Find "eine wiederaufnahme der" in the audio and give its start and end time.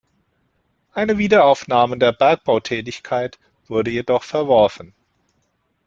0.93-2.11